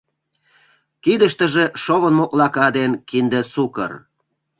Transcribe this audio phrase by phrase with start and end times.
[1.03, 3.91] Кидыштыже шовын моклака ден кинде сукыр.